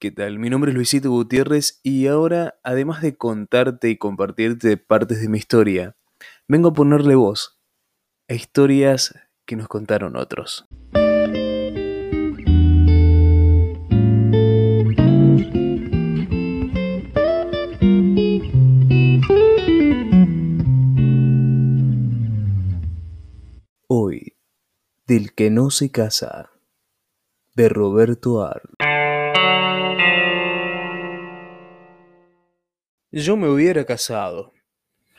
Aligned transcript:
¿Qué 0.00 0.10
tal? 0.10 0.38
Mi 0.38 0.48
nombre 0.48 0.70
es 0.70 0.74
Luisito 0.74 1.10
Gutiérrez 1.10 1.78
y 1.82 2.06
ahora, 2.06 2.58
además 2.62 3.02
de 3.02 3.18
contarte 3.18 3.90
y 3.90 3.98
compartirte 3.98 4.78
partes 4.78 5.20
de 5.20 5.28
mi 5.28 5.36
historia, 5.36 5.94
vengo 6.48 6.70
a 6.70 6.72
ponerle 6.72 7.16
voz 7.16 7.60
a 8.26 8.32
historias 8.32 9.14
que 9.44 9.56
nos 9.56 9.68
contaron 9.68 10.16
otros. 10.16 10.64
Hoy, 23.86 24.34
del 25.06 25.34
que 25.34 25.50
no 25.50 25.68
se 25.68 25.90
casa, 25.90 26.52
de 27.54 27.68
Roberto 27.68 28.42
Arlt. 28.42 28.79
Yo 33.12 33.36
me 33.36 33.48
hubiera 33.48 33.84
casado. 33.84 34.52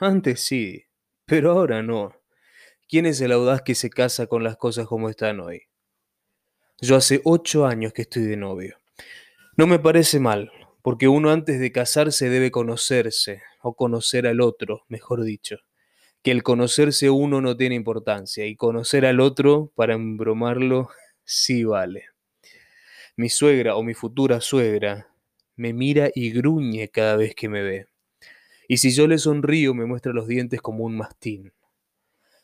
Antes 0.00 0.40
sí, 0.40 0.86
pero 1.26 1.52
ahora 1.52 1.82
no. 1.82 2.18
¿Quién 2.88 3.04
es 3.04 3.20
el 3.20 3.30
audaz 3.30 3.60
que 3.60 3.74
se 3.74 3.90
casa 3.90 4.26
con 4.26 4.42
las 4.42 4.56
cosas 4.56 4.86
como 4.86 5.10
están 5.10 5.40
hoy? 5.40 5.64
Yo 6.80 6.96
hace 6.96 7.20
ocho 7.24 7.66
años 7.66 7.92
que 7.92 8.02
estoy 8.02 8.22
de 8.22 8.38
novio. 8.38 8.78
No 9.58 9.66
me 9.66 9.78
parece 9.78 10.18
mal, 10.18 10.50
porque 10.80 11.08
uno 11.08 11.30
antes 11.30 11.60
de 11.60 11.72
casarse 11.72 12.30
debe 12.30 12.50
conocerse, 12.50 13.42
o 13.60 13.74
conocer 13.76 14.26
al 14.26 14.40
otro, 14.40 14.84
mejor 14.88 15.22
dicho. 15.22 15.58
Que 16.22 16.30
el 16.30 16.42
conocerse 16.42 17.10
uno 17.10 17.42
no 17.42 17.54
tiene 17.54 17.74
importancia, 17.74 18.46
y 18.46 18.56
conocer 18.56 19.04
al 19.04 19.20
otro, 19.20 19.72
para 19.74 19.92
embromarlo, 19.92 20.88
sí 21.24 21.64
vale. 21.64 22.06
Mi 23.14 23.28
suegra 23.28 23.76
o 23.76 23.82
mi 23.82 23.92
futura 23.92 24.40
suegra 24.40 25.13
me 25.56 25.72
mira 25.72 26.10
y 26.14 26.30
gruñe 26.30 26.88
cada 26.88 27.16
vez 27.16 27.34
que 27.34 27.48
me 27.48 27.62
ve. 27.62 27.86
Y 28.68 28.78
si 28.78 28.92
yo 28.92 29.06
le 29.06 29.18
sonrío, 29.18 29.74
me 29.74 29.86
muestra 29.86 30.12
los 30.12 30.26
dientes 30.26 30.60
como 30.60 30.84
un 30.84 30.96
mastín. 30.96 31.52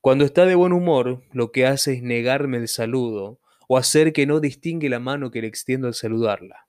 Cuando 0.00 0.24
está 0.24 0.46
de 0.46 0.54
buen 0.54 0.72
humor, 0.72 1.22
lo 1.32 1.52
que 1.52 1.66
hace 1.66 1.94
es 1.94 2.02
negarme 2.02 2.58
el 2.58 2.68
saludo 2.68 3.40
o 3.68 3.78
hacer 3.78 4.12
que 4.12 4.26
no 4.26 4.40
distingue 4.40 4.88
la 4.88 4.98
mano 4.98 5.30
que 5.30 5.40
le 5.40 5.46
extiendo 5.46 5.86
al 5.86 5.94
saludarla. 5.94 6.66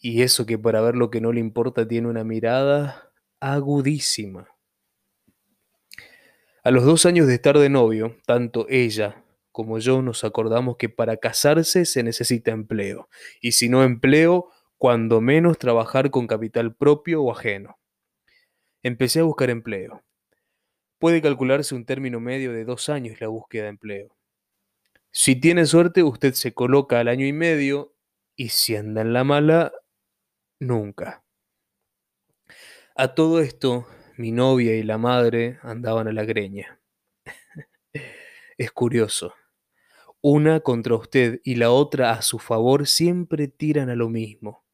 Y 0.00 0.22
eso 0.22 0.44
que 0.44 0.58
para 0.58 0.80
ver 0.80 0.96
lo 0.96 1.10
que 1.10 1.20
no 1.20 1.32
le 1.32 1.40
importa 1.40 1.86
tiene 1.86 2.08
una 2.08 2.24
mirada 2.24 3.12
agudísima. 3.40 4.48
A 6.62 6.70
los 6.70 6.84
dos 6.84 7.06
años 7.06 7.26
de 7.26 7.34
estar 7.34 7.58
de 7.58 7.70
novio, 7.70 8.16
tanto 8.26 8.66
ella 8.68 9.24
como 9.58 9.80
yo 9.80 10.02
nos 10.02 10.22
acordamos 10.22 10.76
que 10.76 10.88
para 10.88 11.16
casarse 11.16 11.84
se 11.84 12.04
necesita 12.04 12.52
empleo, 12.52 13.08
y 13.40 13.52
si 13.52 13.68
no 13.68 13.82
empleo, 13.82 14.50
cuando 14.78 15.20
menos 15.20 15.58
trabajar 15.58 16.10
con 16.10 16.26
capital 16.28 16.74
propio 16.74 17.22
o 17.22 17.32
ajeno. 17.32 17.78
Empecé 18.82 19.20
a 19.20 19.24
buscar 19.24 19.50
empleo. 19.50 20.04
Puede 20.98 21.20
calcularse 21.20 21.74
un 21.74 21.84
término 21.84 22.20
medio 22.20 22.52
de 22.52 22.64
dos 22.64 22.88
años 22.88 23.20
la 23.20 23.28
búsqueda 23.28 23.64
de 23.64 23.68
empleo. 23.70 24.16
Si 25.10 25.36
tiene 25.36 25.66
suerte, 25.66 26.02
usted 26.02 26.34
se 26.34 26.54
coloca 26.54 27.00
al 27.00 27.08
año 27.08 27.26
y 27.26 27.32
medio 27.32 27.94
y 28.36 28.50
si 28.50 28.76
anda 28.76 29.00
en 29.00 29.12
la 29.12 29.24
mala, 29.24 29.72
nunca. 30.60 31.24
A 32.94 33.14
todo 33.14 33.40
esto, 33.40 33.86
mi 34.16 34.32
novia 34.32 34.76
y 34.76 34.82
la 34.84 34.98
madre 34.98 35.58
andaban 35.62 36.06
a 36.08 36.12
la 36.12 36.24
greña. 36.24 36.80
es 38.58 38.70
curioso. 38.70 39.34
Una 40.20 40.60
contra 40.60 40.96
usted 40.96 41.40
y 41.44 41.56
la 41.56 41.70
otra 41.70 42.12
a 42.12 42.22
su 42.22 42.38
favor 42.38 42.86
siempre 42.86 43.48
tiran 43.48 43.90
a 43.90 43.96
lo 43.96 44.08
mismo. 44.08 44.67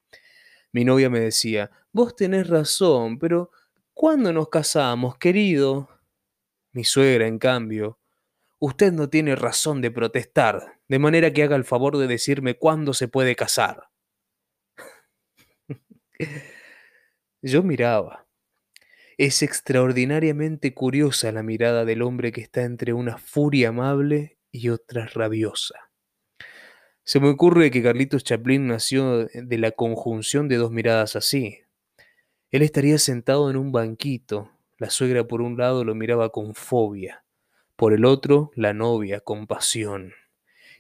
Mi 0.74 0.84
novia 0.84 1.08
me 1.08 1.20
decía, 1.20 1.70
vos 1.92 2.16
tenés 2.16 2.48
razón, 2.48 3.20
pero 3.20 3.52
¿cuándo 3.92 4.32
nos 4.32 4.48
casamos, 4.48 5.16
querido? 5.18 5.88
Mi 6.72 6.82
suegra, 6.82 7.28
en 7.28 7.38
cambio, 7.38 8.00
usted 8.58 8.92
no 8.92 9.08
tiene 9.08 9.36
razón 9.36 9.80
de 9.80 9.92
protestar, 9.92 10.80
de 10.88 10.98
manera 10.98 11.32
que 11.32 11.44
haga 11.44 11.54
el 11.54 11.62
favor 11.62 11.96
de 11.96 12.08
decirme 12.08 12.58
cuándo 12.58 12.92
se 12.92 13.06
puede 13.06 13.36
casar. 13.36 13.88
Yo 17.40 17.62
miraba. 17.62 18.26
Es 19.16 19.44
extraordinariamente 19.44 20.74
curiosa 20.74 21.30
la 21.30 21.44
mirada 21.44 21.84
del 21.84 22.02
hombre 22.02 22.32
que 22.32 22.40
está 22.40 22.64
entre 22.64 22.92
una 22.92 23.16
furia 23.18 23.68
amable 23.68 24.40
y 24.50 24.70
otra 24.70 25.06
rabiosa. 25.06 25.93
Se 27.06 27.20
me 27.20 27.28
ocurre 27.28 27.70
que 27.70 27.82
Carlitos 27.82 28.24
Chaplin 28.24 28.66
nació 28.66 29.26
de 29.26 29.58
la 29.58 29.72
conjunción 29.72 30.48
de 30.48 30.56
dos 30.56 30.70
miradas 30.70 31.16
así. 31.16 31.58
Él 32.50 32.62
estaría 32.62 32.96
sentado 32.96 33.50
en 33.50 33.58
un 33.58 33.72
banquito, 33.72 34.50
la 34.78 34.88
suegra 34.88 35.26
por 35.26 35.42
un 35.42 35.58
lado 35.58 35.84
lo 35.84 35.94
miraba 35.94 36.30
con 36.30 36.54
fobia, 36.54 37.22
por 37.76 37.92
el 37.92 38.06
otro 38.06 38.52
la 38.54 38.72
novia 38.72 39.20
con 39.20 39.46
pasión. 39.46 40.14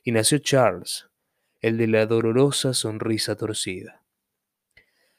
Y 0.02 0.12
nació 0.12 0.38
Charles, 0.38 1.10
el 1.60 1.76
de 1.76 1.88
la 1.88 2.06
dolorosa 2.06 2.72
sonrisa 2.72 3.36
torcida. 3.36 4.02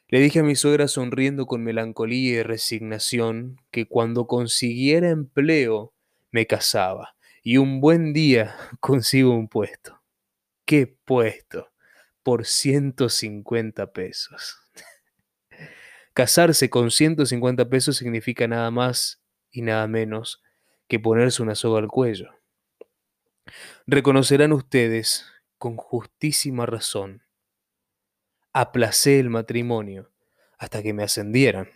Le 0.08 0.18
dije 0.18 0.40
a 0.40 0.42
mi 0.42 0.56
suegra 0.56 0.88
sonriendo 0.88 1.46
con 1.46 1.62
melancolía 1.62 2.40
y 2.40 2.42
resignación 2.42 3.60
que 3.70 3.86
cuando 3.86 4.26
consiguiera 4.26 5.10
empleo 5.10 5.94
me 6.32 6.48
casaba 6.48 7.14
y 7.44 7.58
un 7.58 7.80
buen 7.80 8.12
día 8.12 8.56
consigo 8.80 9.30
un 9.30 9.46
puesto. 9.46 9.95
¿Qué 10.66 10.88
puesto? 11.04 11.72
Por 12.24 12.44
150 12.44 13.92
pesos. 13.92 14.58
Casarse 16.12 16.68
con 16.68 16.90
150 16.90 17.68
pesos 17.68 17.96
significa 17.96 18.48
nada 18.48 18.70
más 18.72 19.22
y 19.50 19.62
nada 19.62 19.86
menos 19.86 20.42
que 20.88 20.98
ponerse 20.98 21.42
una 21.42 21.54
soga 21.54 21.78
al 21.78 21.88
cuello. 21.88 22.30
Reconocerán 23.86 24.52
ustedes, 24.52 25.24
con 25.56 25.76
justísima 25.76 26.66
razón, 26.66 27.22
aplacé 28.52 29.20
el 29.20 29.30
matrimonio 29.30 30.10
hasta 30.58 30.82
que 30.82 30.92
me 30.92 31.04
ascendieran. 31.04 31.70